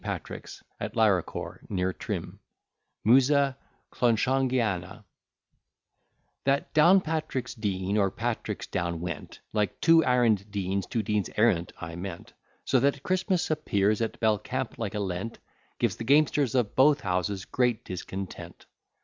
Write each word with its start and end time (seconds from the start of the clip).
PATRICK'S, 0.03 0.63
AT 0.79 0.95
LARACOR, 0.95 1.61
NEAR 1.69 1.93
TRIM 1.93 2.39
MUSA 3.05 3.55
CLONSHOGHIANA 3.91 5.05
That 6.43 6.73
Downpatrick's 6.73 7.53
Dean, 7.53 7.99
or 7.99 8.09
Patrick's 8.09 8.65
down 8.65 8.99
went, 8.99 9.41
Like 9.53 9.79
two 9.79 10.01
arrand 10.03 10.49
Deans, 10.49 10.87
two 10.87 11.03
Deans 11.03 11.29
errant 11.37 11.71
I 11.79 11.95
meant; 11.97 12.33
So 12.65 12.79
that 12.79 13.03
Christmas 13.03 13.51
appears 13.51 14.01
at 14.01 14.19
Bellcampe 14.19 14.79
like 14.79 14.95
a 14.95 14.99
Lent, 14.99 15.37
Gives 15.77 15.97
the 15.97 16.03
gamesters 16.03 16.55
of 16.55 16.75
both 16.75 17.01
houses 17.01 17.45
great 17.45 17.85
discontent. 17.85 18.65